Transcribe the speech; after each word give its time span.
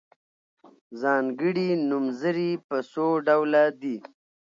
ځانګړي 1.01 1.69
نومځري 1.89 2.51
په 2.67 2.77
څو 2.91 3.05
ډوله 3.27 3.63
دي. 3.81 3.97